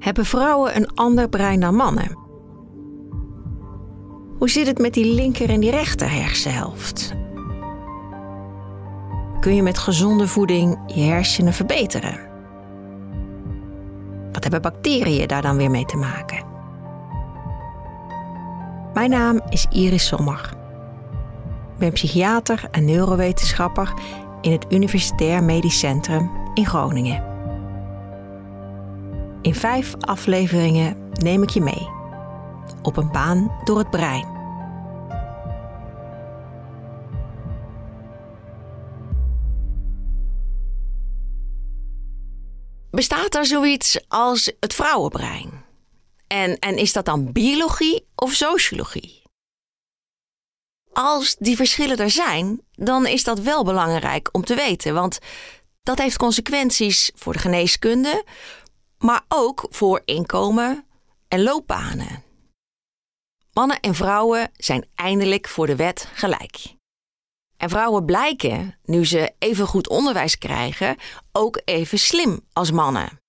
Hebben 0.00 0.24
vrouwen 0.24 0.76
een 0.76 0.94
ander 0.94 1.28
brein 1.28 1.60
dan 1.60 1.74
mannen? 1.74 2.18
Hoe 4.38 4.50
zit 4.50 4.66
het 4.66 4.78
met 4.78 4.94
die 4.94 5.14
linker 5.14 5.50
en 5.50 5.60
die 5.60 5.70
rechter 5.70 6.10
hersenhelft? 6.10 7.12
Kun 9.40 9.54
je 9.54 9.62
met 9.62 9.78
gezonde 9.78 10.26
voeding 10.26 10.78
je 10.86 11.00
hersenen 11.00 11.52
verbeteren? 11.52 12.18
Wat 14.32 14.42
hebben 14.42 14.62
bacteriën 14.62 15.26
daar 15.26 15.42
dan 15.42 15.56
weer 15.56 15.70
mee 15.70 15.84
te 15.84 15.96
maken? 15.96 16.44
Mijn 18.94 19.10
naam 19.10 19.40
is 19.48 19.66
Iris 19.70 20.06
Sommer. 20.06 20.50
Ik 21.72 21.78
ben 21.78 21.92
psychiater 21.92 22.68
en 22.70 22.84
neurowetenschapper 22.84 23.92
in 24.40 24.52
het 24.52 24.66
Universitair 24.68 25.44
Medisch 25.44 25.78
Centrum 25.78 26.30
in 26.54 26.66
Groningen. 26.66 27.29
In 29.42 29.54
vijf 29.54 29.94
afleveringen 30.00 31.10
neem 31.12 31.42
ik 31.42 31.50
je 31.50 31.60
mee 31.60 31.88
op 32.82 32.96
een 32.96 33.10
baan 33.10 33.60
door 33.64 33.78
het 33.78 33.90
brein. 33.90 34.38
Bestaat 42.90 43.34
er 43.34 43.46
zoiets 43.46 43.98
als 44.08 44.52
het 44.60 44.74
vrouwenbrein? 44.74 45.64
En, 46.26 46.58
en 46.58 46.76
is 46.76 46.92
dat 46.92 47.04
dan 47.04 47.32
biologie 47.32 48.06
of 48.14 48.32
sociologie? 48.32 49.22
Als 50.92 51.36
die 51.38 51.56
verschillen 51.56 51.96
er 51.96 52.10
zijn, 52.10 52.60
dan 52.72 53.06
is 53.06 53.24
dat 53.24 53.40
wel 53.40 53.64
belangrijk 53.64 54.28
om 54.32 54.44
te 54.44 54.54
weten, 54.54 54.94
want 54.94 55.18
dat 55.82 55.98
heeft 55.98 56.16
consequenties 56.16 57.10
voor 57.14 57.32
de 57.32 57.38
geneeskunde, 57.38 58.24
maar 59.02 59.24
ook 59.28 59.66
voor 59.70 60.02
inkomen 60.04 60.86
en 61.28 61.42
loopbanen. 61.42 62.22
Mannen 63.52 63.80
en 63.80 63.94
vrouwen 63.94 64.50
zijn 64.56 64.86
eindelijk 64.94 65.48
voor 65.48 65.66
de 65.66 65.76
wet 65.76 66.08
gelijk. 66.12 66.74
En 67.56 67.68
vrouwen 67.68 68.04
blijken, 68.04 68.78
nu 68.84 69.06
ze 69.06 69.34
even 69.38 69.66
goed 69.66 69.88
onderwijs 69.88 70.38
krijgen, 70.38 70.96
ook 71.32 71.60
even 71.64 71.98
slim 71.98 72.40
als 72.52 72.70
mannen. 72.70 73.20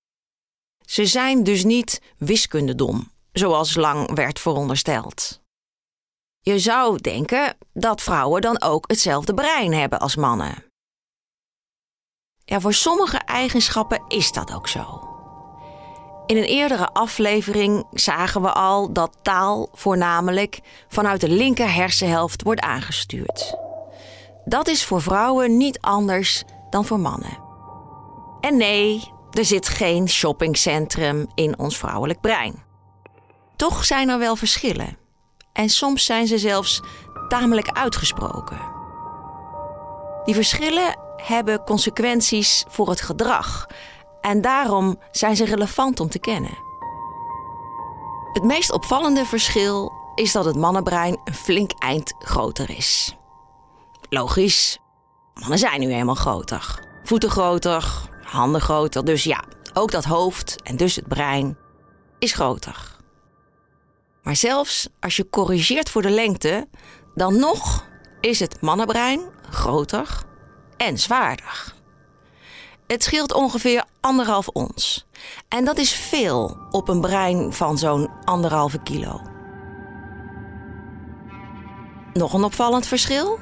Ze 0.86 1.06
zijn 1.06 1.44
dus 1.44 1.64
niet 1.64 2.00
wiskundedom, 2.18 3.12
zoals 3.32 3.74
lang 3.74 4.14
werd 4.14 4.40
verondersteld. 4.40 5.40
Je 6.40 6.58
zou 6.58 7.00
denken 7.00 7.56
dat 7.72 8.02
vrouwen 8.02 8.40
dan 8.40 8.62
ook 8.62 8.84
hetzelfde 8.88 9.34
brein 9.34 9.72
hebben 9.72 10.00
als 10.00 10.16
mannen. 10.16 10.64
Ja, 12.44 12.60
voor 12.60 12.74
sommige 12.74 13.18
eigenschappen 13.18 14.04
is 14.08 14.32
dat 14.32 14.52
ook 14.52 14.68
zo. 14.68 15.11
In 16.32 16.38
een 16.38 16.44
eerdere 16.44 16.88
aflevering 16.92 17.84
zagen 17.92 18.42
we 18.42 18.52
al 18.52 18.92
dat 18.92 19.16
taal 19.22 19.68
voornamelijk 19.72 20.60
vanuit 20.88 21.20
de 21.20 21.28
linker 21.28 21.74
hersenhelft 21.74 22.42
wordt 22.42 22.60
aangestuurd. 22.60 23.54
Dat 24.44 24.68
is 24.68 24.84
voor 24.84 25.02
vrouwen 25.02 25.56
niet 25.56 25.80
anders 25.80 26.42
dan 26.70 26.84
voor 26.84 27.00
mannen. 27.00 27.38
En 28.40 28.56
nee, 28.56 29.12
er 29.30 29.44
zit 29.44 29.68
geen 29.68 30.08
shoppingcentrum 30.08 31.26
in 31.34 31.58
ons 31.58 31.78
vrouwelijk 31.78 32.20
brein. 32.20 32.62
Toch 33.56 33.84
zijn 33.84 34.08
er 34.08 34.18
wel 34.18 34.36
verschillen. 34.36 34.96
En 35.52 35.68
soms 35.68 36.04
zijn 36.04 36.26
ze 36.26 36.38
zelfs 36.38 36.82
tamelijk 37.28 37.68
uitgesproken. 37.68 38.60
Die 40.24 40.34
verschillen 40.34 40.98
hebben 41.16 41.64
consequenties 41.64 42.64
voor 42.68 42.88
het 42.88 43.00
gedrag 43.00 43.66
en 44.22 44.40
daarom 44.40 44.98
zijn 45.10 45.36
ze 45.36 45.44
relevant 45.44 46.00
om 46.00 46.08
te 46.08 46.18
kennen. 46.18 46.58
Het 48.32 48.42
meest 48.42 48.72
opvallende 48.72 49.24
verschil 49.24 49.92
is 50.14 50.32
dat 50.32 50.44
het 50.44 50.56
mannenbrein 50.56 51.20
een 51.24 51.34
flink 51.34 51.72
eind 51.78 52.14
groter 52.18 52.70
is. 52.70 53.16
Logisch, 54.08 54.78
mannen 55.34 55.58
zijn 55.58 55.80
nu 55.80 55.92
eenmaal 55.92 56.14
groter. 56.14 56.90
Voeten 57.04 57.30
groter, 57.30 58.08
handen 58.22 58.60
groter, 58.60 59.04
dus 59.04 59.24
ja, 59.24 59.44
ook 59.74 59.90
dat 59.90 60.04
hoofd 60.04 60.62
en 60.62 60.76
dus 60.76 60.96
het 60.96 61.08
brein 61.08 61.58
is 62.18 62.32
groter. 62.32 62.96
Maar 64.22 64.36
zelfs 64.36 64.88
als 65.00 65.16
je 65.16 65.30
corrigeert 65.30 65.90
voor 65.90 66.02
de 66.02 66.10
lengte, 66.10 66.68
dan 67.14 67.38
nog 67.38 67.86
is 68.20 68.40
het 68.40 68.60
mannenbrein 68.60 69.20
groter 69.50 70.22
en 70.76 70.98
zwaarder. 70.98 71.74
Het 72.92 73.02
scheelt 73.02 73.32
ongeveer 73.32 73.84
anderhalf 74.00 74.48
ons. 74.48 75.06
En 75.48 75.64
dat 75.64 75.78
is 75.78 75.92
veel 75.92 76.56
op 76.70 76.88
een 76.88 77.00
brein 77.00 77.52
van 77.52 77.78
zo'n 77.78 78.10
anderhalve 78.24 78.78
kilo. 78.82 79.20
Nog 82.12 82.32
een 82.32 82.44
opvallend 82.44 82.86
verschil? 82.86 83.38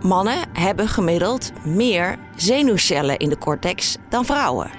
Mannen 0.00 0.48
hebben 0.52 0.88
gemiddeld 0.88 1.52
meer 1.64 2.18
zenuwcellen 2.36 3.18
in 3.18 3.28
de 3.28 3.38
cortex 3.38 3.96
dan 4.08 4.24
vrouwen. 4.24 4.70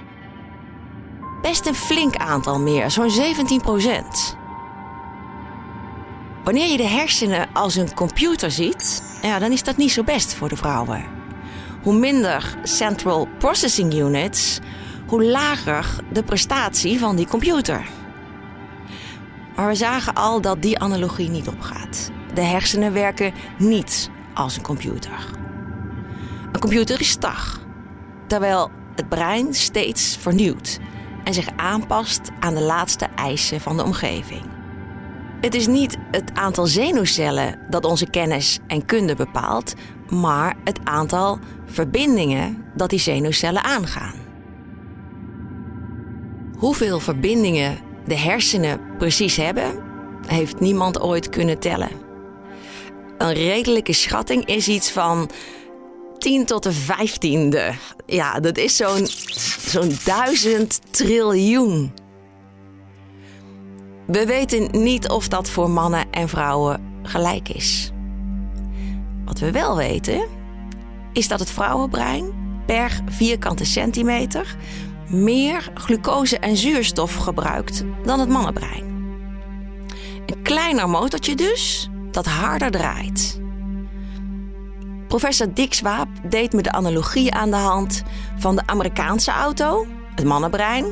Best 1.42 1.66
een 1.66 1.76
flink 1.76 2.16
aantal 2.16 2.60
meer, 2.60 2.92
zo'n 2.92 3.10
17 3.10 3.62
procent. 3.62 4.38
Wanneer 6.44 6.68
je 6.68 6.78
de 6.78 6.88
hersenen 6.88 7.50
als 7.54 7.76
een 7.76 7.94
computer 7.94 8.52
ziet, 8.52 9.04
ja, 9.22 9.40
dan 9.40 9.52
is 9.52 9.64
dat 9.64 9.78
niet 9.78 9.92
zo 9.92 10.04
best 10.04 10.34
voor 10.34 10.50
de 10.50 10.58
vrouwen. 10.58 11.19
Hoe 11.84 11.94
minder 11.94 12.56
Central 12.64 13.28
Processing 13.38 13.94
Units, 13.94 14.60
hoe 15.08 15.24
lager 15.24 15.96
de 16.12 16.24
prestatie 16.24 17.00
van 17.00 17.16
die 17.16 17.28
computer. 17.28 17.88
Maar 19.56 19.68
we 19.68 19.76
zagen 19.76 20.14
al 20.14 20.42
dat 20.42 20.62
die 20.62 20.80
analogie 20.80 21.30
niet 21.30 21.48
opgaat. 21.48 22.12
De 22.34 22.42
hersenen 22.42 22.94
werken 22.94 23.34
niet 23.58 24.10
als 24.34 24.56
een 24.56 24.64
computer. 24.64 25.26
Een 26.52 26.60
computer 26.60 27.00
is 27.00 27.10
stag, 27.10 27.60
terwijl 28.28 28.72
het 28.96 29.10
brein 29.10 29.54
steeds 29.54 30.18
vernieuwt 30.20 30.80
en 31.24 31.34
zich 31.34 31.48
aanpast 31.56 32.22
aan 32.40 32.54
de 32.54 32.62
laatste 32.62 33.08
eisen 33.16 33.62
van 33.62 33.78
de 33.78 33.84
omgeving. 33.84 34.59
Het 35.42 35.56
is 35.56 35.68
niet 35.68 35.98
het 36.12 36.32
aantal 36.34 36.66
zenuwcellen 36.68 37.60
dat 37.70 37.86
onze 37.86 38.10
kennis 38.10 38.60
en 38.68 38.86
kunde 38.86 39.16
bepaalt, 39.16 39.74
maar 40.10 40.56
het 40.64 40.80
aantal 40.84 41.40
verbindingen 41.66 42.66
dat 42.76 42.90
die 42.90 43.00
zenuwcellen 43.00 43.64
aangaan. 43.64 44.16
Hoeveel 46.58 47.00
verbindingen 47.00 47.78
de 48.06 48.18
hersenen 48.18 48.80
precies 48.98 49.36
hebben, 49.36 49.84
heeft 50.28 50.60
niemand 50.60 51.02
ooit 51.02 51.30
kunnen 51.30 51.60
tellen. 51.60 51.92
Een 53.18 53.34
redelijke 53.34 53.94
schatting 53.94 54.46
is 54.46 54.68
iets 54.68 54.92
van 54.92 55.30
10 56.18 56.46
tot 56.46 56.64
de 56.64 56.74
15e. 56.74 57.76
Ja, 58.06 58.40
dat 58.40 58.58
is 58.58 58.76
zo'n 58.76 59.08
zo'n 59.70 59.92
duizend 60.04 60.80
triljoen. 60.92 61.92
We 64.12 64.26
weten 64.26 64.84
niet 64.84 65.10
of 65.10 65.28
dat 65.28 65.50
voor 65.50 65.70
mannen 65.70 66.12
en 66.12 66.30
vrouwen 66.30 66.82
gelijk 67.04 67.50
is. 67.50 67.92
Wat 69.26 69.40
we 69.40 69.52
wel 69.52 69.78
weten, 69.78 70.28
is 71.14 71.28
dat 71.28 71.40
het 71.40 71.52
vrouwenbrein 71.52 72.32
per 72.66 73.02
vierkante 73.10 73.66
centimeter 73.66 74.56
meer 75.08 75.72
glucose 75.74 76.40
en 76.40 76.58
zuurstof 76.58 77.16
gebruikt 77.16 77.84
dan 78.04 78.20
het 78.20 78.30
mannenbrein. 78.30 78.84
Een 80.26 80.42
kleiner 80.42 80.90
motortje 80.90 81.36
dus, 81.36 81.90
dat 82.12 82.26
harder 82.26 82.72
draait. 82.72 83.42
Professor 85.08 85.54
Dick 85.54 85.74
Swaap 85.74 86.08
deed 86.30 86.54
me 86.54 86.62
de 86.62 86.72
analogie 86.72 87.34
aan 87.34 87.50
de 87.50 87.56
hand 87.56 88.04
van 88.38 88.56
de 88.56 88.62
Amerikaanse 88.66 89.32
auto, 89.32 89.86
het 90.16 90.26
mannenbrein, 90.26 90.86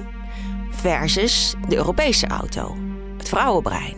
versus 0.69 1.55
de 1.67 1.75
Europese 1.75 2.27
auto, 2.27 2.75
vrouwenbrein. 3.29 3.95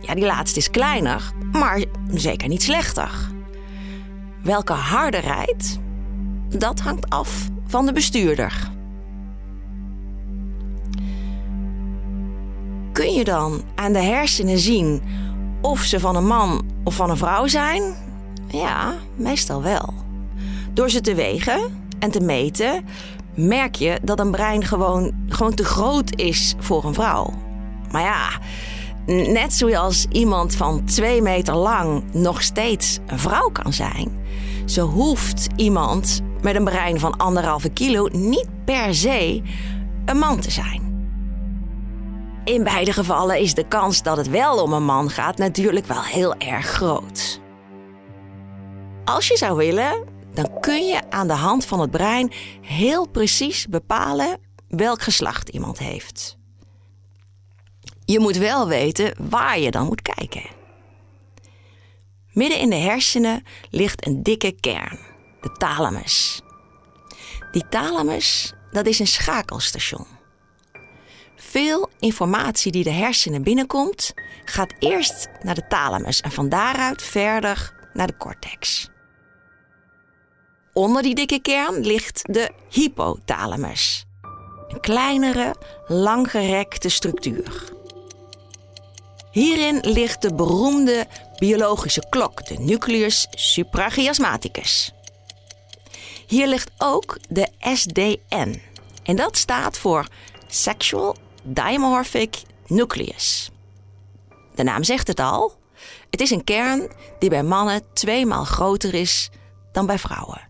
Ja, 0.00 0.14
die 0.14 0.24
laatste 0.24 0.58
is 0.58 0.70
kleiner, 0.70 1.32
maar 1.52 1.84
zeker 2.08 2.48
niet 2.48 2.62
slechter. 2.62 3.10
Welke 4.42 4.72
harder 4.72 5.20
rijdt, 5.20 5.78
dat 6.48 6.80
hangt 6.80 7.10
af 7.10 7.48
van 7.66 7.86
de 7.86 7.92
bestuurder. 7.92 8.72
kun 12.94 13.12
je 13.12 13.24
dan 13.24 13.62
aan 13.74 13.92
de 13.92 14.02
hersenen 14.02 14.58
zien 14.58 15.02
of 15.60 15.80
ze 15.80 16.00
van 16.00 16.16
een 16.16 16.26
man 16.26 16.64
of 16.84 16.94
van 16.94 17.10
een 17.10 17.16
vrouw 17.16 17.46
zijn? 17.46 17.94
Ja, 18.48 18.94
meestal 19.16 19.62
wel. 19.62 19.94
Door 20.72 20.90
ze 20.90 21.00
te 21.00 21.14
wegen 21.14 21.88
en 21.98 22.10
te 22.10 22.20
meten, 22.20 22.84
merk 23.34 23.74
je 23.74 23.98
dat 24.02 24.20
een 24.20 24.30
brein 24.30 24.64
gewoon, 24.64 25.12
gewoon 25.28 25.54
te 25.54 25.64
groot 25.64 26.16
is 26.16 26.54
voor 26.58 26.84
een 26.84 26.94
vrouw. 26.94 27.32
Maar 27.94 28.02
ja, 28.02 28.28
net 29.32 29.52
zoals 29.52 30.06
iemand 30.10 30.54
van 30.56 30.84
twee 30.84 31.22
meter 31.22 31.54
lang 31.54 32.04
nog 32.12 32.42
steeds 32.42 32.98
een 33.06 33.18
vrouw 33.18 33.48
kan 33.48 33.72
zijn, 33.72 34.26
zo 34.66 34.86
hoeft 34.86 35.46
iemand 35.56 36.20
met 36.40 36.54
een 36.54 36.64
brein 36.64 37.00
van 37.00 37.16
anderhalve 37.16 37.68
kilo 37.68 38.08
niet 38.12 38.48
per 38.64 38.94
se 38.94 39.42
een 40.04 40.18
man 40.18 40.40
te 40.40 40.50
zijn. 40.50 41.08
In 42.44 42.64
beide 42.64 42.92
gevallen 42.92 43.38
is 43.38 43.54
de 43.54 43.68
kans 43.68 44.02
dat 44.02 44.16
het 44.16 44.28
wel 44.30 44.62
om 44.62 44.72
een 44.72 44.84
man 44.84 45.10
gaat 45.10 45.38
natuurlijk 45.38 45.86
wel 45.86 46.02
heel 46.02 46.34
erg 46.34 46.66
groot. 46.66 47.40
Als 49.04 49.28
je 49.28 49.36
zou 49.36 49.56
willen, 49.56 50.04
dan 50.32 50.60
kun 50.60 50.86
je 50.86 51.10
aan 51.10 51.26
de 51.26 51.32
hand 51.32 51.64
van 51.64 51.80
het 51.80 51.90
brein 51.90 52.32
heel 52.60 53.08
precies 53.08 53.66
bepalen 53.66 54.38
welk 54.68 55.02
geslacht 55.02 55.48
iemand 55.48 55.78
heeft. 55.78 56.42
Je 58.04 58.20
moet 58.20 58.36
wel 58.36 58.68
weten 58.68 59.14
waar 59.28 59.58
je 59.58 59.70
dan 59.70 59.86
moet 59.86 60.02
kijken. 60.02 60.42
Midden 62.32 62.58
in 62.58 62.70
de 62.70 62.76
hersenen 62.76 63.44
ligt 63.70 64.06
een 64.06 64.22
dikke 64.22 64.52
kern, 64.60 64.98
de 65.40 65.52
thalamus. 65.52 66.42
Die 67.52 67.68
thalamus, 67.68 68.52
dat 68.70 68.86
is 68.86 68.98
een 68.98 69.06
schakelstation. 69.06 70.06
Veel 71.36 71.90
informatie 71.98 72.72
die 72.72 72.84
de 72.84 72.90
hersenen 72.90 73.42
binnenkomt, 73.42 74.14
gaat 74.44 74.74
eerst 74.78 75.28
naar 75.42 75.54
de 75.54 75.66
thalamus 75.66 76.20
en 76.20 76.30
van 76.30 76.48
daaruit 76.48 77.02
verder 77.02 77.88
naar 77.92 78.06
de 78.06 78.16
cortex. 78.16 78.88
Onder 80.72 81.02
die 81.02 81.14
dikke 81.14 81.40
kern 81.40 81.86
ligt 81.86 82.22
de 82.22 82.50
hypothalamus. 82.70 84.06
Een 84.68 84.80
kleinere, 84.80 85.54
langgerekte 85.86 86.88
structuur. 86.88 87.73
Hierin 89.34 89.78
ligt 89.80 90.22
de 90.22 90.34
beroemde 90.34 91.06
biologische 91.38 92.04
klok, 92.08 92.46
de 92.46 92.54
nucleus 92.58 93.26
suprachiasmaticus. 93.30 94.92
Hier 96.26 96.46
ligt 96.48 96.70
ook 96.78 97.18
de 97.28 97.48
SDN. 97.58 98.62
En 99.02 99.16
dat 99.16 99.36
staat 99.36 99.78
voor 99.78 100.08
Sexual 100.46 101.16
Dimorphic 101.42 102.42
Nucleus. 102.66 103.50
De 104.54 104.62
naam 104.62 104.84
zegt 104.84 105.06
het 105.06 105.20
al. 105.20 105.52
Het 106.10 106.20
is 106.20 106.30
een 106.30 106.44
kern 106.44 106.92
die 107.18 107.30
bij 107.30 107.42
mannen 107.42 107.82
tweemaal 107.92 108.44
groter 108.44 108.94
is 108.94 109.30
dan 109.72 109.86
bij 109.86 109.98
vrouwen. 109.98 110.40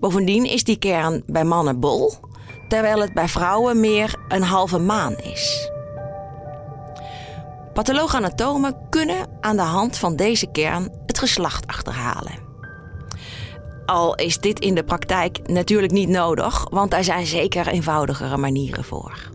Bovendien 0.00 0.44
is 0.44 0.64
die 0.64 0.78
kern 0.78 1.22
bij 1.26 1.44
mannen 1.44 1.80
bol, 1.80 2.12
terwijl 2.68 3.00
het 3.00 3.12
bij 3.12 3.28
vrouwen 3.28 3.80
meer 3.80 4.14
een 4.28 4.42
halve 4.42 4.78
maan 4.78 5.16
is. 5.16 5.74
Pathologanatomen 7.76 8.76
kunnen 8.90 9.26
aan 9.40 9.56
de 9.56 9.62
hand 9.62 9.96
van 9.96 10.16
deze 10.16 10.46
kern 10.46 10.92
het 11.06 11.18
geslacht 11.18 11.66
achterhalen. 11.66 12.32
Al 13.86 14.14
is 14.14 14.38
dit 14.38 14.58
in 14.58 14.74
de 14.74 14.84
praktijk 14.84 15.48
natuurlijk 15.48 15.92
niet 15.92 16.08
nodig, 16.08 16.68
want 16.70 16.90
daar 16.90 17.04
zijn 17.04 17.26
zeker 17.26 17.66
eenvoudigere 17.66 18.36
manieren 18.36 18.84
voor. 18.84 19.30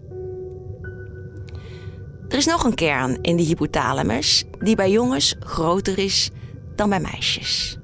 Er 2.27 2.37
is 2.37 2.45
nog 2.45 2.63
een 2.63 2.73
kern 2.73 3.21
in 3.21 3.35
de 3.35 3.43
hypothalamus 3.43 4.43
die 4.59 4.75
bij 4.75 4.91
jongens 4.91 5.35
groter 5.39 5.97
is 5.97 6.29
dan 6.75 6.89
bij 6.89 6.99
meisjes. 6.99 7.77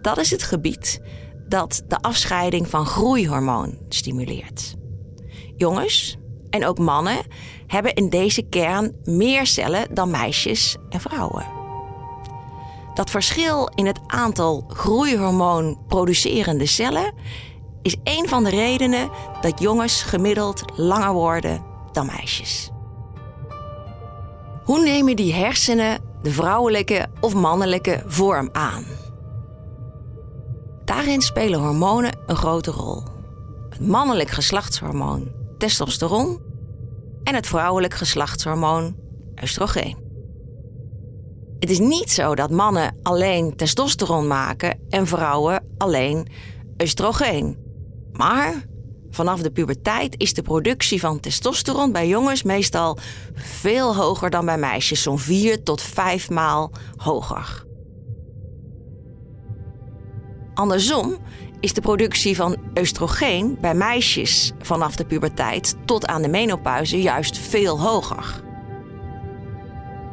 Dat 0.00 0.18
is 0.18 0.30
het 0.30 0.42
gebied 0.42 1.00
dat 1.48 1.82
de 1.88 1.98
afscheiding 2.00 2.68
van 2.68 2.86
groeihormoon 2.86 3.78
stimuleert. 3.88 4.74
Jongens 5.56 6.19
en 6.50 6.66
ook 6.66 6.78
mannen 6.78 7.18
hebben 7.66 7.94
in 7.94 8.08
deze 8.08 8.42
kern 8.42 8.96
meer 9.04 9.46
cellen 9.46 9.94
dan 9.94 10.10
meisjes 10.10 10.76
en 10.88 11.00
vrouwen. 11.00 11.46
Dat 12.94 13.10
verschil 13.10 13.70
in 13.74 13.86
het 13.86 14.00
aantal 14.06 14.64
groeihormoon 14.68 15.78
producerende 15.88 16.66
cellen 16.66 17.14
is 17.82 17.96
een 18.04 18.28
van 18.28 18.44
de 18.44 18.50
redenen 18.50 19.10
dat 19.40 19.60
jongens 19.60 20.02
gemiddeld 20.02 20.64
langer 20.76 21.12
worden 21.12 21.62
dan 21.92 22.06
meisjes. 22.06 22.70
Hoe 24.64 24.82
nemen 24.82 25.16
die 25.16 25.34
hersenen 25.34 26.00
de 26.22 26.30
vrouwelijke 26.30 27.08
of 27.20 27.34
mannelijke 27.34 28.02
vorm 28.06 28.48
aan? 28.52 28.84
Daarin 30.84 31.20
spelen 31.20 31.60
hormonen 31.60 32.18
een 32.26 32.36
grote 32.36 32.70
rol. 32.70 33.02
Het 33.70 33.86
mannelijk 33.86 34.30
geslachtshormoon 34.30 35.39
testosteron 35.60 36.40
en 37.22 37.34
het 37.34 37.46
vrouwelijk 37.46 37.94
geslachtshormoon 37.94 38.96
oestrogeen. 39.42 39.96
Het 41.58 41.70
is 41.70 41.78
niet 41.78 42.10
zo 42.10 42.34
dat 42.34 42.50
mannen 42.50 42.96
alleen 43.02 43.56
testosteron 43.56 44.26
maken 44.26 44.78
en 44.88 45.06
vrouwen 45.06 45.64
alleen 45.78 46.28
oestrogeen. 46.82 47.58
Maar 48.12 48.66
vanaf 49.10 49.40
de 49.40 49.50
puberteit 49.50 50.14
is 50.18 50.34
de 50.34 50.42
productie 50.42 51.00
van 51.00 51.20
testosteron 51.20 51.92
bij 51.92 52.08
jongens 52.08 52.42
meestal 52.42 52.98
veel 53.34 53.96
hoger 53.96 54.30
dan 54.30 54.44
bij 54.44 54.58
meisjes, 54.58 55.02
zo'n 55.02 55.18
4 55.18 55.62
tot 55.62 55.82
5 55.82 56.30
maal 56.30 56.72
hoger. 56.96 57.68
Andersom 60.54 61.16
is 61.60 61.72
de 61.72 61.80
productie 61.80 62.36
van 62.36 62.56
oestrogeen 62.78 63.58
bij 63.60 63.74
meisjes 63.74 64.52
vanaf 64.60 64.96
de 64.96 65.04
puberteit 65.04 65.76
tot 65.84 66.06
aan 66.06 66.22
de 66.22 66.28
menopauze 66.28 67.02
juist 67.02 67.38
veel 67.38 67.80
hoger. 67.80 68.42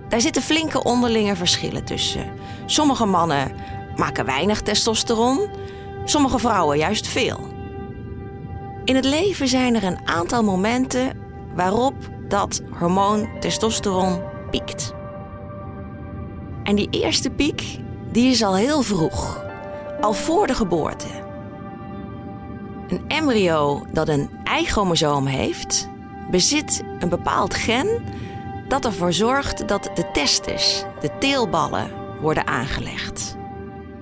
Daar 0.09 0.21
zitten 0.21 0.41
flinke 0.41 0.83
onderlinge 0.83 1.35
verschillen 1.35 1.85
tussen. 1.85 2.31
Sommige 2.65 3.05
mannen 3.05 3.55
maken 3.95 4.25
weinig 4.25 4.61
testosteron, 4.61 5.49
sommige 6.05 6.39
vrouwen 6.39 6.77
juist 6.77 7.07
veel. 7.07 7.39
In 8.83 8.95
het 8.95 9.05
leven 9.05 9.47
zijn 9.47 9.75
er 9.75 9.83
een 9.83 10.07
aantal 10.07 10.43
momenten 10.43 11.17
waarop 11.55 11.95
dat 12.27 12.61
hormoon 12.79 13.29
testosteron 13.39 14.21
piekt. 14.51 14.93
En 16.63 16.75
die 16.75 16.89
eerste 16.89 17.29
piek 17.29 17.79
die 18.11 18.31
is 18.31 18.43
al 18.43 18.55
heel 18.55 18.81
vroeg, 18.81 19.45
al 20.01 20.13
voor 20.13 20.47
de 20.47 20.53
geboorte. 20.53 21.07
Een 22.87 23.03
embryo 23.07 23.85
dat 23.91 24.07
een 24.07 24.29
Y-chromosoom 24.61 25.25
heeft, 25.25 25.89
bezit 26.31 26.83
een 26.99 27.09
bepaald 27.09 27.53
gen 27.53 28.03
dat 28.67 28.85
ervoor 28.85 29.13
zorgt 29.13 29.67
dat 29.67 29.89
de 29.93 30.11
testes, 30.11 30.85
de 30.99 31.17
teelballen, 31.19 31.91
worden 32.21 32.47
aangelegd. 32.47 33.35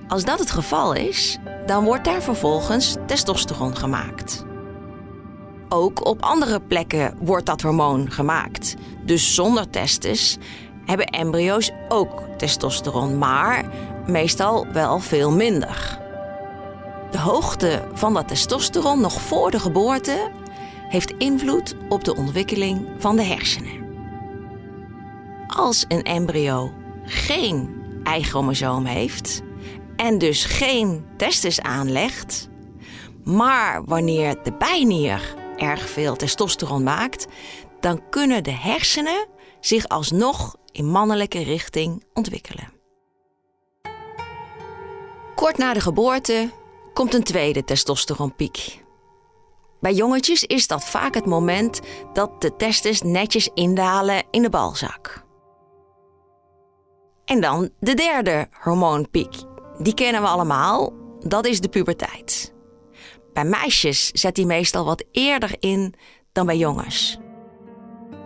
Als 0.08 0.24
dat 0.24 0.38
het 0.38 0.50
geval 0.50 0.94
is, 0.94 1.38
dan 1.66 1.84
wordt 1.84 2.04
daar 2.04 2.22
vervolgens 2.22 2.96
testosteron 3.06 3.76
gemaakt. 3.76 4.44
Ook 5.68 6.06
op 6.06 6.22
andere 6.22 6.60
plekken 6.60 7.14
wordt 7.20 7.46
dat 7.46 7.62
hormoon 7.62 8.10
gemaakt. 8.10 8.74
Dus 9.04 9.34
zonder 9.34 9.70
testes 9.70 10.36
hebben 10.84 11.06
embryo's 11.06 11.70
ook 11.88 12.22
testosteron, 12.36 13.18
maar 13.18 13.64
meestal 14.06 14.66
wel 14.72 14.98
veel 14.98 15.30
minder. 15.32 15.98
De 17.10 17.18
hoogte 17.18 17.88
van 17.92 18.14
dat 18.14 18.28
testosteron 18.28 19.00
nog 19.00 19.20
voor 19.20 19.50
de 19.50 19.60
geboorte 19.60 20.30
heeft 20.88 21.14
invloed 21.18 21.74
op 21.88 22.04
de 22.04 22.16
ontwikkeling 22.16 22.88
van 22.98 23.16
de 23.16 23.22
hersenen. 23.22 23.84
Als 25.46 25.84
een 25.88 26.02
embryo 26.02 26.72
geen 27.02 27.84
Y-chromosoom 28.16 28.84
heeft 28.84 29.42
en 29.96 30.18
dus 30.18 30.44
geen 30.44 31.04
testes 31.16 31.60
aanlegt, 31.60 32.48
maar 33.24 33.84
wanneer 33.84 34.42
de 34.42 34.52
bijnier 34.52 35.34
erg 35.56 35.88
veel 35.88 36.16
testosteron 36.16 36.82
maakt, 36.82 37.26
dan 37.80 38.02
kunnen 38.10 38.44
de 38.44 38.54
hersenen 38.54 39.26
zich 39.60 39.88
alsnog 39.88 40.56
in 40.72 40.86
mannelijke 40.86 41.42
richting 41.42 42.04
ontwikkelen. 42.12 42.75
Kort 45.36 45.58
na 45.58 45.72
de 45.72 45.80
geboorte 45.80 46.50
komt 46.92 47.14
een 47.14 47.22
tweede 47.22 47.64
testosteronpiek. 47.64 48.84
Bij 49.80 49.92
jongetjes 49.92 50.44
is 50.44 50.66
dat 50.66 50.84
vaak 50.84 51.14
het 51.14 51.26
moment 51.26 51.80
dat 52.12 52.40
de 52.40 52.56
testes 52.56 53.02
netjes 53.02 53.50
indalen 53.54 54.22
in 54.30 54.42
de 54.42 54.50
balzak. 54.50 55.24
En 57.24 57.40
dan 57.40 57.70
de 57.80 57.94
derde 57.94 58.48
hormoonpiek. 58.60 59.34
Die 59.78 59.94
kennen 59.94 60.22
we 60.22 60.28
allemaal, 60.28 60.92
dat 61.20 61.46
is 61.46 61.60
de 61.60 61.68
puberteit. 61.68 62.54
Bij 63.32 63.44
meisjes 63.44 64.10
zet 64.10 64.34
die 64.34 64.46
meestal 64.46 64.84
wat 64.84 65.04
eerder 65.12 65.56
in 65.60 65.94
dan 66.32 66.46
bij 66.46 66.56
jongens. 66.56 67.18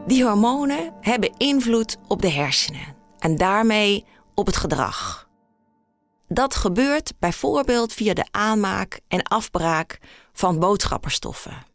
Die 0.07 0.25
hormonen 0.25 0.95
hebben 1.01 1.37
invloed 1.37 1.97
op 2.09 2.23
de 2.23 2.31
hersenen 2.31 2.97
en 3.19 3.37
daarmee 3.37 4.05
op 4.35 4.47
het 4.47 4.57
gedrag. 4.57 5.30
Dat 6.33 6.55
gebeurt 6.55 7.13
bijvoorbeeld 7.19 7.93
via 7.93 8.15
de 8.15 8.27
aanmaak 8.31 9.01
en 9.09 9.23
afbraak 9.23 9.99
van 10.33 10.59
boodschapperstoffen. 10.59 11.67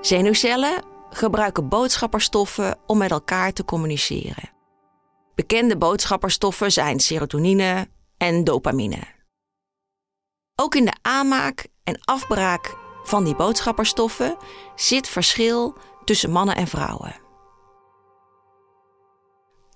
Zenuwcellen 0.00 0.84
gebruiken 1.10 1.68
boodschapperstoffen 1.68 2.78
om 2.86 2.98
met 2.98 3.10
elkaar 3.10 3.52
te 3.52 3.64
communiceren. 3.64 4.50
Bekende 5.34 5.76
boodschapperstoffen 5.76 6.72
zijn 6.72 7.00
serotonine 7.00 7.88
en 8.16 8.44
dopamine. 8.44 9.02
Ook 10.54 10.74
in 10.74 10.84
de 10.84 10.96
aanmaak 11.02 11.66
en 11.84 12.00
afbraak 12.04 12.76
van 13.02 13.24
die 13.24 13.36
boodschapperstoffen 13.36 14.36
zit 14.76 15.08
verschil 15.08 15.76
tussen 16.04 16.30
mannen 16.30 16.56
en 16.56 16.66
vrouwen. 16.66 17.14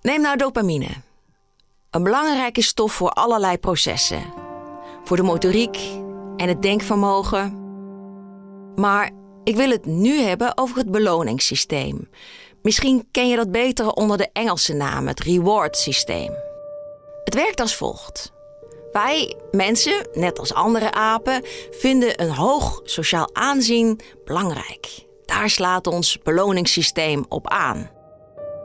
Neem 0.00 0.20
nou 0.20 0.36
dopamine. 0.36 1.10
Een 1.92 2.02
belangrijke 2.02 2.62
stof 2.62 2.92
voor 2.92 3.10
allerlei 3.10 3.58
processen. 3.58 4.22
Voor 5.04 5.16
de 5.16 5.22
motoriek 5.22 5.78
en 6.36 6.48
het 6.48 6.62
denkvermogen. 6.62 7.60
Maar 8.74 9.10
ik 9.44 9.56
wil 9.56 9.70
het 9.70 9.86
nu 9.86 10.20
hebben 10.20 10.58
over 10.58 10.76
het 10.76 10.90
beloningssysteem. 10.90 12.10
Misschien 12.62 13.08
ken 13.10 13.28
je 13.28 13.36
dat 13.36 13.50
beter 13.50 13.90
onder 13.90 14.16
de 14.16 14.28
Engelse 14.32 14.72
naam, 14.72 15.06
het 15.06 15.20
reward 15.20 15.76
systeem. 15.76 16.34
Het 17.24 17.34
werkt 17.34 17.60
als 17.60 17.76
volgt. 17.76 18.32
Wij 18.92 19.36
mensen, 19.50 20.08
net 20.12 20.38
als 20.38 20.54
andere 20.54 20.92
apen, 20.92 21.42
vinden 21.70 22.22
een 22.22 22.34
hoog 22.34 22.80
sociaal 22.84 23.28
aanzien 23.32 24.00
belangrijk. 24.24 25.06
Daar 25.24 25.50
slaat 25.50 25.86
ons 25.86 26.18
beloningssysteem 26.22 27.24
op 27.28 27.48
aan. 27.48 27.90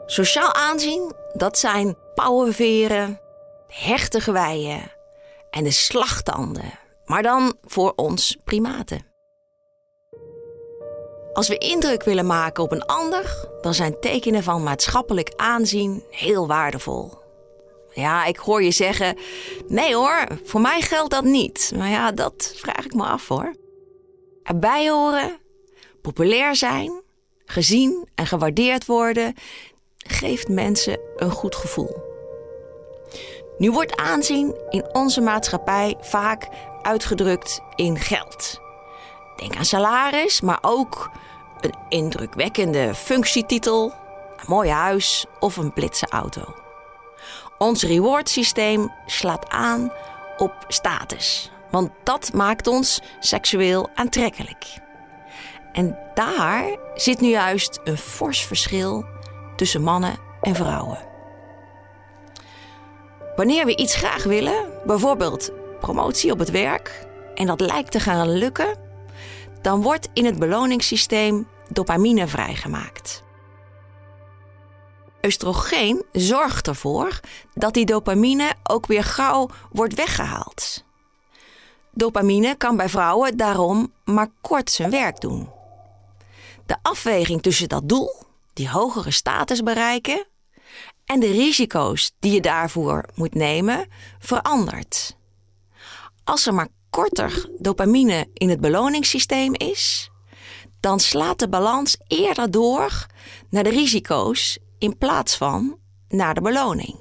Sociaal 0.06 0.54
aanzien, 0.54 1.12
dat 1.32 1.58
zijn 1.58 1.96
pauwenveren, 2.24 3.20
hechte 3.66 4.20
geweien 4.20 4.92
en 5.50 5.64
de 5.64 5.70
slagtanden. 5.70 6.78
Maar 7.04 7.22
dan 7.22 7.56
voor 7.64 7.92
ons 7.96 8.36
primaten. 8.44 9.06
Als 11.32 11.48
we 11.48 11.58
indruk 11.58 12.04
willen 12.04 12.26
maken 12.26 12.62
op 12.62 12.72
een 12.72 12.84
ander, 12.84 13.48
dan 13.60 13.74
zijn 13.74 14.00
tekenen 14.00 14.42
van 14.42 14.62
maatschappelijk 14.62 15.32
aanzien 15.36 16.02
heel 16.10 16.46
waardevol. 16.46 17.18
Ja, 17.92 18.24
ik 18.24 18.36
hoor 18.36 18.62
je 18.62 18.70
zeggen: 18.70 19.16
nee 19.66 19.94
hoor, 19.94 20.26
voor 20.44 20.60
mij 20.60 20.80
geldt 20.80 21.10
dat 21.10 21.24
niet. 21.24 21.72
Maar 21.76 21.90
ja, 21.90 22.12
dat 22.12 22.52
vraag 22.56 22.84
ik 22.84 22.94
me 22.94 23.04
af 23.04 23.28
hoor. 23.28 23.54
Erbij 24.42 24.90
horen, 24.90 25.38
populair 26.02 26.56
zijn, 26.56 27.02
gezien 27.44 28.08
en 28.14 28.26
gewaardeerd 28.26 28.86
worden, 28.86 29.34
geeft 29.96 30.48
mensen 30.48 31.00
een 31.16 31.30
goed 31.30 31.54
gevoel. 31.54 32.07
Nu 33.58 33.70
wordt 33.70 33.96
aanzien 33.96 34.54
in 34.70 34.84
onze 34.92 35.20
maatschappij 35.20 35.96
vaak 36.00 36.48
uitgedrukt 36.82 37.60
in 37.74 37.98
geld. 37.98 38.60
Denk 39.36 39.56
aan 39.56 39.64
salaris, 39.64 40.40
maar 40.40 40.58
ook 40.60 41.10
een 41.60 41.74
indrukwekkende 41.88 42.94
functietitel, 42.94 43.92
een 44.36 44.44
mooi 44.46 44.70
huis 44.70 45.26
of 45.40 45.56
een 45.56 45.72
blitse 45.72 46.06
auto. 46.08 46.54
Ons 47.58 47.82
rewardsysteem 47.82 48.92
slaat 49.06 49.48
aan 49.48 49.92
op 50.36 50.64
status, 50.68 51.50
want 51.70 51.90
dat 52.02 52.32
maakt 52.32 52.66
ons 52.66 53.02
seksueel 53.20 53.88
aantrekkelijk. 53.94 54.64
En 55.72 55.98
daar 56.14 56.76
zit 56.94 57.20
nu 57.20 57.28
juist 57.28 57.80
een 57.84 57.98
fors 57.98 58.46
verschil 58.46 59.04
tussen 59.56 59.82
mannen 59.82 60.16
en 60.40 60.54
vrouwen. 60.54 61.17
Wanneer 63.38 63.66
we 63.66 63.76
iets 63.76 63.94
graag 63.94 64.24
willen, 64.24 64.70
bijvoorbeeld 64.86 65.50
promotie 65.80 66.32
op 66.32 66.38
het 66.38 66.50
werk, 66.50 67.06
en 67.34 67.46
dat 67.46 67.60
lijkt 67.60 67.90
te 67.90 68.00
gaan 68.00 68.30
lukken, 68.30 68.78
dan 69.62 69.82
wordt 69.82 70.08
in 70.12 70.24
het 70.24 70.38
beloningssysteem 70.38 71.48
dopamine 71.68 72.26
vrijgemaakt. 72.26 73.22
Oestrogeen 75.22 76.04
zorgt 76.12 76.66
ervoor 76.66 77.20
dat 77.54 77.74
die 77.74 77.84
dopamine 77.84 78.54
ook 78.62 78.86
weer 78.86 79.04
gauw 79.04 79.48
wordt 79.72 79.94
weggehaald. 79.94 80.84
Dopamine 81.92 82.54
kan 82.54 82.76
bij 82.76 82.88
vrouwen 82.88 83.36
daarom 83.36 83.92
maar 84.04 84.28
kort 84.40 84.70
zijn 84.70 84.90
werk 84.90 85.20
doen. 85.20 85.50
De 86.66 86.76
afweging 86.82 87.42
tussen 87.42 87.68
dat 87.68 87.88
doel, 87.88 88.22
die 88.52 88.70
hogere 88.70 89.10
status 89.10 89.62
bereiken, 89.62 90.26
en 91.08 91.20
de 91.20 91.30
risico's 91.30 92.12
die 92.18 92.32
je 92.32 92.40
daarvoor 92.40 93.04
moet 93.14 93.34
nemen, 93.34 93.88
verandert. 94.18 95.16
Als 96.24 96.46
er 96.46 96.54
maar 96.54 96.68
korter 96.90 97.50
dopamine 97.58 98.28
in 98.32 98.48
het 98.48 98.60
beloningssysteem 98.60 99.54
is, 99.54 100.10
dan 100.80 101.00
slaat 101.00 101.38
de 101.38 101.48
balans 101.48 101.96
eerder 102.06 102.50
door 102.50 103.06
naar 103.50 103.64
de 103.64 103.70
risico's 103.70 104.58
in 104.78 104.98
plaats 104.98 105.36
van 105.36 105.78
naar 106.08 106.34
de 106.34 106.40
beloning. 106.40 106.96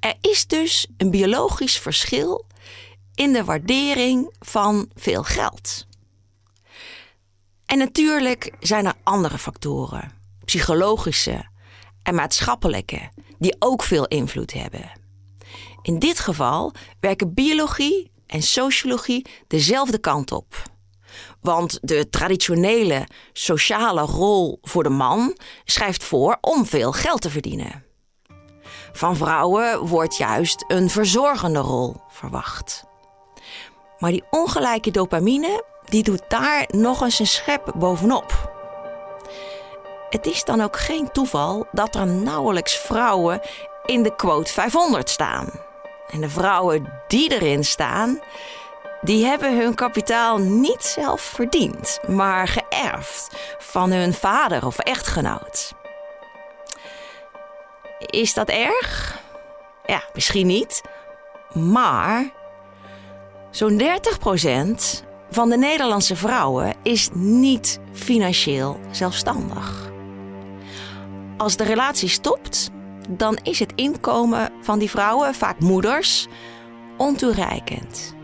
Er 0.00 0.14
is 0.20 0.46
dus 0.46 0.86
een 0.96 1.10
biologisch 1.10 1.78
verschil 1.78 2.46
in 3.14 3.32
de 3.32 3.44
waardering 3.44 4.34
van 4.38 4.90
veel 4.94 5.22
geld. 5.22 5.86
En 7.66 7.78
natuurlijk 7.78 8.54
zijn 8.60 8.86
er 8.86 8.94
andere 9.02 9.38
factoren, 9.38 10.12
psychologische 10.44 11.50
en 12.02 12.14
maatschappelijke, 12.14 13.10
die 13.38 13.56
ook 13.58 13.82
veel 13.82 14.06
invloed 14.06 14.52
hebben. 14.52 14.90
In 15.82 15.98
dit 15.98 16.18
geval 16.18 16.72
werken 17.00 17.34
biologie 17.34 18.10
en 18.26 18.42
sociologie 18.42 19.26
dezelfde 19.46 19.98
kant 19.98 20.32
op. 20.32 20.62
Want 21.40 21.78
de 21.82 22.08
traditionele 22.08 23.06
sociale 23.32 24.00
rol 24.00 24.58
voor 24.62 24.82
de 24.82 24.88
man 24.88 25.36
schrijft 25.64 26.04
voor 26.04 26.38
om 26.40 26.66
veel 26.66 26.92
geld 26.92 27.20
te 27.20 27.30
verdienen. 27.30 27.84
Van 28.92 29.16
vrouwen 29.16 29.86
wordt 29.86 30.16
juist 30.16 30.64
een 30.68 30.90
verzorgende 30.90 31.58
rol 31.58 31.96
verwacht. 32.08 32.84
Maar 33.98 34.10
die 34.10 34.24
ongelijke 34.30 34.90
dopamine 34.90 35.64
die 35.88 36.02
doet 36.02 36.22
daar 36.28 36.68
nog 36.68 37.02
eens 37.02 37.18
een 37.18 37.26
schep 37.26 37.72
bovenop. 37.76 38.51
Het 40.12 40.26
is 40.26 40.44
dan 40.44 40.60
ook 40.60 40.76
geen 40.78 41.10
toeval 41.10 41.66
dat 41.70 41.94
er 41.94 42.06
nauwelijks 42.06 42.74
vrouwen 42.74 43.40
in 43.84 44.02
de 44.02 44.16
quote 44.16 44.52
500 44.52 45.10
staan. 45.10 45.50
En 46.10 46.20
de 46.20 46.28
vrouwen 46.28 46.92
die 47.06 47.32
erin 47.32 47.64
staan, 47.64 48.20
die 49.00 49.24
hebben 49.24 49.56
hun 49.56 49.74
kapitaal 49.74 50.38
niet 50.38 50.84
zelf 50.84 51.20
verdiend, 51.20 51.98
maar 52.08 52.48
geërfd 52.48 53.36
van 53.58 53.92
hun 53.92 54.14
vader 54.14 54.66
of 54.66 54.78
echtgenoot. 54.78 55.72
Is 57.98 58.34
dat 58.34 58.48
erg? 58.48 59.20
Ja, 59.86 60.02
misschien 60.14 60.46
niet. 60.46 60.82
Maar 61.52 62.32
zo'n 63.50 63.80
30% 63.80 63.84
van 65.30 65.48
de 65.48 65.56
Nederlandse 65.56 66.16
vrouwen 66.16 66.74
is 66.82 67.08
niet 67.12 67.80
financieel 67.92 68.80
zelfstandig. 68.90 69.81
Als 71.36 71.56
de 71.56 71.64
relatie 71.64 72.08
stopt, 72.08 72.70
dan 73.08 73.38
is 73.42 73.58
het 73.58 73.72
inkomen 73.74 74.50
van 74.60 74.78
die 74.78 74.90
vrouwen, 74.90 75.34
vaak 75.34 75.60
moeders, 75.60 76.26
ontoereikend. 76.96 78.14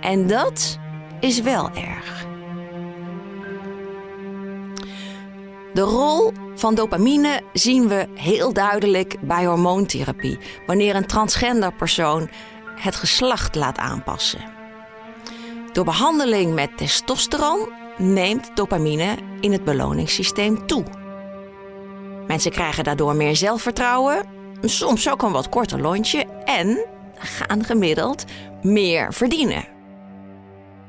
En 0.00 0.26
dat 0.26 0.78
is 1.20 1.40
wel 1.40 1.70
erg. 1.70 2.26
De 5.72 5.80
rol 5.80 6.32
van 6.54 6.74
dopamine 6.74 7.42
zien 7.52 7.88
we 7.88 8.08
heel 8.14 8.52
duidelijk 8.52 9.16
bij 9.20 9.44
hormoontherapie, 9.44 10.38
wanneer 10.66 10.96
een 10.96 11.06
transgender 11.06 11.72
persoon 11.72 12.28
het 12.80 12.94
geslacht 12.96 13.54
laat 13.54 13.78
aanpassen. 13.78 14.52
Door 15.72 15.84
behandeling 15.84 16.54
met 16.54 16.76
testosteron 16.76 17.68
neemt 17.96 18.56
dopamine 18.56 19.16
in 19.40 19.52
het 19.52 19.64
beloningssysteem 19.64 20.66
toe. 20.66 20.84
Mensen 22.26 22.50
krijgen 22.50 22.84
daardoor 22.84 23.16
meer 23.16 23.36
zelfvertrouwen, 23.36 24.24
soms 24.60 25.10
ook 25.10 25.22
een 25.22 25.32
wat 25.32 25.48
korter 25.48 25.80
lontje 25.80 26.26
en 26.44 26.84
gaan 27.18 27.64
gemiddeld 27.64 28.24
meer 28.62 29.12
verdienen. 29.12 29.64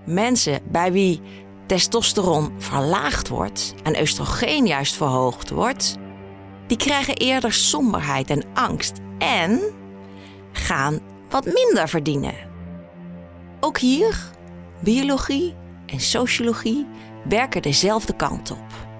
Mensen 0.05 0.59
bij 0.71 0.91
wie 0.91 1.21
testosteron 1.65 2.51
verlaagd 2.57 3.27
wordt 3.27 3.73
en 3.83 3.99
oestrogeen 4.01 4.67
juist 4.67 4.95
verhoogd 4.95 5.49
wordt, 5.49 5.97
die 6.67 6.77
krijgen 6.77 7.15
eerder 7.15 7.53
somberheid 7.53 8.29
en 8.29 8.43
angst 8.53 8.93
en 9.17 9.61
gaan 10.51 10.99
wat 11.29 11.45
minder 11.45 11.89
verdienen. 11.89 12.35
Ook 13.59 13.77
hier, 13.77 14.31
biologie 14.79 15.55
en 15.85 15.99
sociologie 15.99 16.87
werken 17.29 17.61
dezelfde 17.61 18.15
kant 18.15 18.51
op. 18.51 18.94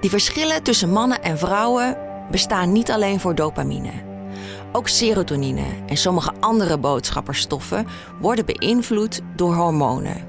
Die 0.00 0.10
verschillen 0.10 0.62
tussen 0.62 0.90
mannen 0.90 1.22
en 1.22 1.38
vrouwen 1.38 1.96
bestaan 2.30 2.72
niet 2.72 2.90
alleen 2.90 3.20
voor 3.20 3.34
dopamine. 3.34 3.92
Ook 4.72 4.88
serotonine 4.88 5.64
en 5.86 5.96
sommige 5.96 6.32
andere 6.40 6.78
boodschapperstoffen 6.78 7.86
worden 8.20 8.46
beïnvloed 8.46 9.20
door 9.36 9.54
hormonen. 9.54 10.28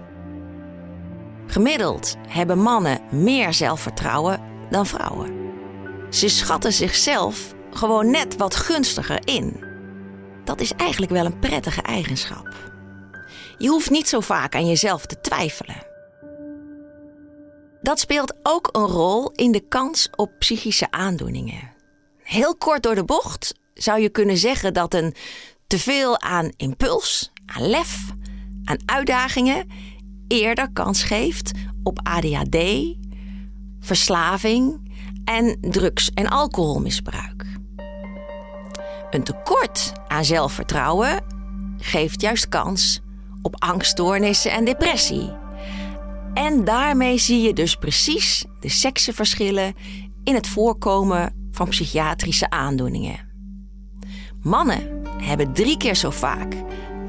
Gemiddeld 1.47 2.15
hebben 2.27 2.59
mannen 2.59 2.99
meer 3.11 3.53
zelfvertrouwen 3.53 4.39
dan 4.69 4.85
vrouwen. 4.85 5.31
Ze 6.09 6.29
schatten 6.29 6.73
zichzelf 6.73 7.53
gewoon 7.71 8.11
net 8.11 8.37
wat 8.37 8.55
gunstiger 8.55 9.19
in. 9.27 9.63
Dat 10.43 10.61
is 10.61 10.73
eigenlijk 10.73 11.11
wel 11.11 11.25
een 11.25 11.39
prettige 11.39 11.81
eigenschap. 11.81 12.55
Je 13.57 13.69
hoeft 13.69 13.89
niet 13.89 14.09
zo 14.09 14.19
vaak 14.19 14.55
aan 14.55 14.67
jezelf 14.67 15.05
te 15.05 15.21
twijfelen. 15.21 15.90
Dat 17.81 17.99
speelt 17.99 18.33
ook 18.43 18.69
een 18.71 18.87
rol 18.87 19.31
in 19.31 19.51
de 19.51 19.67
kans 19.67 20.09
op 20.15 20.31
psychische 20.39 20.91
aandoeningen. 20.91 21.71
Heel 22.23 22.55
kort 22.55 22.83
door 22.83 22.95
de 22.95 23.03
bocht 23.03 23.53
zou 23.73 23.99
je 23.99 24.09
kunnen 24.09 24.37
zeggen 24.37 24.73
dat 24.73 24.93
een 24.93 25.15
teveel 25.67 26.19
aan 26.19 26.51
impuls, 26.57 27.31
aan 27.45 27.69
lef, 27.69 28.13
aan 28.63 28.77
uitdagingen 28.85 29.67
eerder 30.27 30.71
kans 30.73 31.03
geeft 31.03 31.51
op 31.83 31.99
ADHD, 32.03 32.57
verslaving 33.79 34.91
en 35.25 35.57
drugs- 35.61 36.11
en 36.13 36.27
alcoholmisbruik. 36.27 37.45
Een 39.09 39.23
tekort 39.23 39.93
aan 40.07 40.25
zelfvertrouwen 40.25 41.23
geeft 41.77 42.21
juist 42.21 42.49
kans 42.49 42.99
op 43.41 43.55
angststoornissen 43.63 44.51
en 44.51 44.65
depressie. 44.65 45.40
En 46.33 46.63
daarmee 46.63 47.17
zie 47.17 47.41
je 47.41 47.53
dus 47.53 47.75
precies 47.75 48.45
de 48.59 48.69
seksenverschillen 48.69 49.73
in 50.23 50.35
het 50.35 50.47
voorkomen 50.47 51.49
van 51.51 51.69
psychiatrische 51.69 52.49
aandoeningen. 52.49 53.29
Mannen 54.41 55.01
hebben 55.17 55.53
drie 55.53 55.77
keer 55.77 55.95
zo 55.95 56.09
vaak 56.09 56.55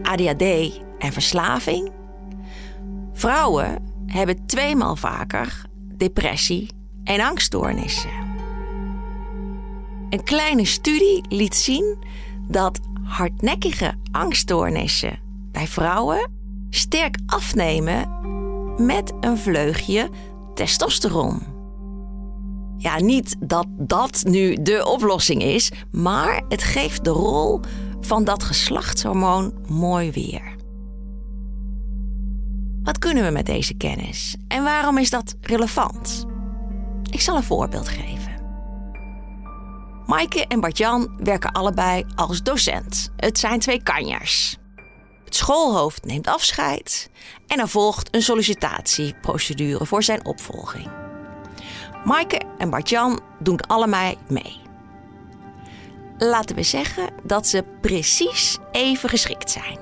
ADHD 0.03 0.81
en 0.99 1.13
verslaving. 1.13 1.93
Vrouwen 3.13 3.93
hebben 4.07 4.47
tweemaal 4.47 4.97
vaker 4.97 5.63
depressie 5.97 6.71
en 7.05 7.21
angststoornissen. 7.21 8.11
Een 10.11 10.25
kleine 10.25 10.65
studie 10.65 11.25
liet 11.29 11.55
zien 11.55 11.99
dat 12.49 12.81
hardnekkige 13.05 13.95
angststoornissen 14.11 15.19
bij 15.53 15.67
vrouwen 15.67 16.31
sterk 16.71 17.19
afnemen 17.27 18.21
met 18.79 19.13
een 19.21 19.39
vleugje 19.39 20.09
testosteron. 20.55 21.43
Ja, 22.77 23.01
niet 23.01 23.37
dat 23.39 23.67
dat 23.69 24.23
nu 24.27 24.55
de 24.63 24.87
oplossing 24.87 25.43
is, 25.43 25.73
maar 25.91 26.43
het 26.49 26.63
geeft 26.63 27.05
de 27.05 27.11
rol 27.11 27.61
van 28.01 28.25
dat 28.25 28.43
geslachtshormoon 28.43 29.55
mooi 29.69 30.11
weer. 30.11 30.55
Wat 32.83 32.99
kunnen 32.99 33.25
we 33.25 33.31
met 33.31 33.47
deze 33.47 33.75
kennis 33.75 34.37
en 34.49 34.63
waarom 34.63 34.99
is 34.99 35.11
dat 35.11 35.35
relevant? 35.41 36.27
Ik 37.11 37.21
zal 37.21 37.37
een 37.37 37.43
voorbeeld 37.43 37.89
geven. 37.89 38.33
Maaike 40.07 40.47
en 40.47 40.61
Bartjan 40.61 41.13
werken 41.19 41.53
allebei 41.53 42.05
als 42.15 42.43
docent. 42.43 43.13
Het 43.17 43.39
zijn 43.39 43.61
twee 43.61 43.83
kanjers. 43.83 44.57
Het 45.33 45.41
schoolhoofd 45.41 46.05
neemt 46.05 46.27
afscheid 46.27 47.11
en 47.47 47.59
er 47.59 47.69
volgt 47.69 48.15
een 48.15 48.23
sollicitatieprocedure 48.23 49.87
voor 49.87 50.03
zijn 50.03 50.25
opvolging. 50.25 50.89
Maaike 52.05 52.41
en 52.59 52.71
Bartjan 52.71 53.21
doen 53.39 53.61
allebei 53.61 54.17
mee. 54.29 54.61
Laten 56.19 56.57
we 56.57 56.63
zeggen 56.63 57.11
dat 57.23 57.47
ze 57.47 57.65
precies 57.81 58.59
even 58.73 59.09
geschikt 59.09 59.51
zijn. 59.51 59.79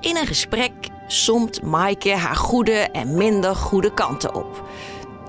In 0.00 0.16
een 0.16 0.26
gesprek 0.26 0.88
somt 1.06 1.62
Maaike 1.62 2.14
haar 2.14 2.36
goede 2.36 2.78
en 2.78 3.14
minder 3.14 3.56
goede 3.56 3.94
kanten 3.94 4.34
op. 4.34 4.68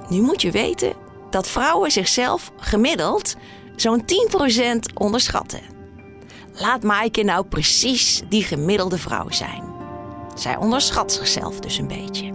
Nu 0.10 0.22
moet 0.22 0.41
je 0.41 0.52
weten 0.52 0.94
dat 1.30 1.50
vrouwen 1.50 1.91
zichzelf 1.91 2.52
gemiddeld 2.58 3.36
zo'n 3.76 4.04
10% 4.72 4.94
onderschatten. 4.94 5.81
Laat 6.54 6.84
Maaike 6.84 7.24
nou 7.24 7.46
precies 7.46 8.22
die 8.30 8.44
gemiddelde 8.44 8.98
vrouw 8.98 9.30
zijn. 9.30 9.64
Zij 10.36 10.58
onderschat 10.58 11.14
zichzelf 11.14 11.60
dus 11.60 11.78
een 11.78 11.88
beetje. 11.88 12.34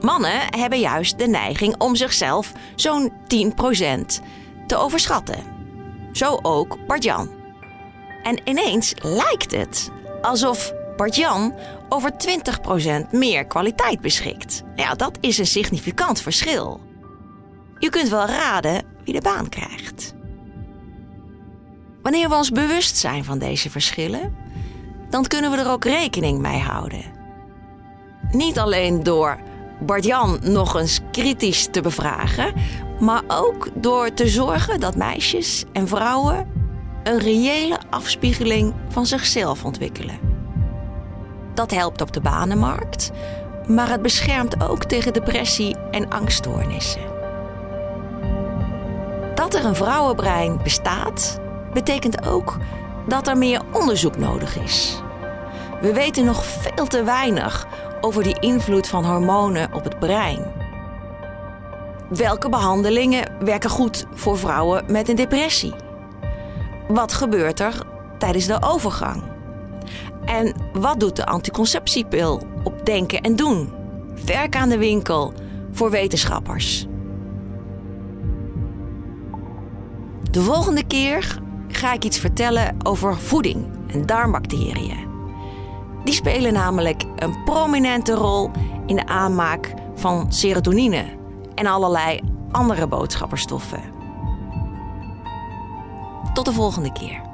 Mannen 0.00 0.40
hebben 0.56 0.80
juist 0.80 1.18
de 1.18 1.26
neiging 1.26 1.78
om 1.78 1.96
zichzelf 1.96 2.52
zo'n 2.74 3.12
10% 3.12 4.22
te 4.66 4.76
overschatten. 4.76 5.38
Zo 6.12 6.38
ook 6.42 6.86
Bartjan. 6.86 7.28
En 8.22 8.40
ineens 8.44 8.94
lijkt 9.02 9.50
het 9.50 9.90
alsof 10.22 10.72
Bartjan 10.96 11.54
over 11.88 12.10
20% 13.06 13.10
meer 13.10 13.46
kwaliteit 13.46 14.00
beschikt. 14.00 14.62
Ja, 14.76 14.94
dat 14.94 15.18
is 15.20 15.38
een 15.38 15.46
significant 15.46 16.20
verschil. 16.20 16.80
Je 17.78 17.88
kunt 17.88 18.08
wel 18.08 18.26
raden 18.26 18.84
wie 19.04 19.14
de 19.14 19.20
baan 19.20 19.48
krijgt. 19.48 19.83
Wanneer 22.04 22.28
we 22.28 22.34
ons 22.34 22.50
bewust 22.50 22.96
zijn 22.96 23.24
van 23.24 23.38
deze 23.38 23.70
verschillen, 23.70 24.36
dan 25.10 25.26
kunnen 25.26 25.50
we 25.50 25.56
er 25.56 25.70
ook 25.70 25.84
rekening 25.84 26.38
mee 26.38 26.60
houden. 26.60 27.02
Niet 28.30 28.58
alleen 28.58 29.02
door 29.02 29.38
Bart-Jan 29.80 30.38
nog 30.42 30.76
eens 30.76 31.00
kritisch 31.10 31.68
te 31.70 31.80
bevragen, 31.80 32.54
maar 33.00 33.22
ook 33.28 33.68
door 33.74 34.14
te 34.14 34.28
zorgen 34.28 34.80
dat 34.80 34.96
meisjes 34.96 35.64
en 35.72 35.88
vrouwen 35.88 36.46
een 37.02 37.18
reële 37.18 37.78
afspiegeling 37.90 38.74
van 38.88 39.06
zichzelf 39.06 39.64
ontwikkelen. 39.64 40.18
Dat 41.54 41.70
helpt 41.70 42.00
op 42.00 42.12
de 42.12 42.20
banenmarkt, 42.20 43.10
maar 43.66 43.88
het 43.90 44.02
beschermt 44.02 44.62
ook 44.62 44.84
tegen 44.84 45.12
depressie 45.12 45.76
en 45.90 46.10
angststoornissen. 46.10 47.12
Dat 49.34 49.54
er 49.54 49.64
een 49.64 49.76
vrouwenbrein 49.76 50.62
bestaat, 50.62 51.42
betekent 51.74 52.26
ook 52.26 52.56
dat 53.08 53.28
er 53.28 53.38
meer 53.38 53.62
onderzoek 53.72 54.16
nodig 54.16 54.58
is. 54.58 55.02
We 55.80 55.92
weten 55.92 56.24
nog 56.24 56.44
veel 56.44 56.86
te 56.86 57.02
weinig 57.04 57.66
over 58.00 58.22
die 58.22 58.40
invloed 58.40 58.88
van 58.88 59.04
hormonen 59.04 59.72
op 59.72 59.84
het 59.84 59.98
brein. 59.98 60.52
Welke 62.08 62.48
behandelingen 62.48 63.44
werken 63.44 63.70
goed 63.70 64.06
voor 64.14 64.38
vrouwen 64.38 64.84
met 64.86 65.08
een 65.08 65.16
depressie? 65.16 65.74
Wat 66.88 67.12
gebeurt 67.12 67.60
er 67.60 67.82
tijdens 68.18 68.46
de 68.46 68.62
overgang? 68.62 69.22
En 70.24 70.54
wat 70.72 71.00
doet 71.00 71.16
de 71.16 71.26
anticonceptiepil 71.26 72.42
op 72.64 72.86
denken 72.86 73.20
en 73.20 73.36
doen? 73.36 73.72
Werk 74.24 74.56
aan 74.56 74.68
de 74.68 74.78
winkel 74.78 75.32
voor 75.72 75.90
wetenschappers. 75.90 76.86
De 80.30 80.40
volgende 80.40 80.86
keer 80.86 81.42
ga 81.76 81.92
ik 81.92 82.04
iets 82.04 82.18
vertellen 82.18 82.76
over 82.82 83.16
voeding 83.16 83.66
en 83.86 84.06
darmbacteriën. 84.06 85.12
Die 86.04 86.14
spelen 86.14 86.52
namelijk 86.52 87.04
een 87.16 87.44
prominente 87.44 88.14
rol 88.14 88.50
in 88.86 88.96
de 88.96 89.06
aanmaak 89.06 89.74
van 89.94 90.32
serotonine 90.32 91.04
en 91.54 91.66
allerlei 91.66 92.20
andere 92.50 92.86
boodschapperstoffen. 92.86 93.82
Tot 96.32 96.44
de 96.44 96.52
volgende 96.52 96.92
keer. 96.92 97.33